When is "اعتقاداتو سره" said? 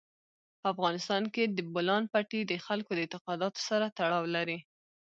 3.03-3.85